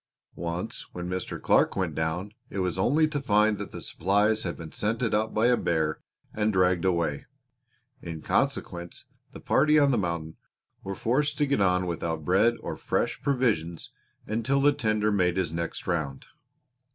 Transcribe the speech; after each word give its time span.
Once 0.33 0.87
when 0.95 1.07
Mr. 1.07 1.39
Clark 1.39 1.75
went 1.75 1.93
down 1.93 2.31
it 2.49 2.57
was 2.57 2.75
only 2.75 3.07
to 3.07 3.21
find 3.21 3.59
that 3.59 3.71
the 3.71 3.83
supplies 3.83 4.41
had 4.41 4.57
been 4.57 4.71
scented 4.71 5.13
out 5.13 5.31
by 5.31 5.45
a 5.45 5.55
bear 5.55 5.99
and 6.33 6.51
dragged 6.51 6.85
away; 6.85 7.27
in 8.01 8.19
consequence 8.19 9.05
the 9.31 9.39
party 9.39 9.77
on 9.77 9.91
the 9.91 9.99
mountain 9.99 10.37
were 10.83 10.95
forced 10.95 11.37
to 11.37 11.45
get 11.45 11.61
on 11.61 11.85
without 11.85 12.25
bread 12.25 12.55
or 12.61 12.75
fresh 12.77 13.21
provisions 13.21 13.91
until 14.25 14.59
the 14.59 14.73
tender 14.73 15.11
made 15.11 15.37
his 15.37 15.53
next 15.53 15.85
round. 15.85 16.25